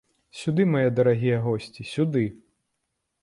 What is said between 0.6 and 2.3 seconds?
мае дарагія госці, сюды.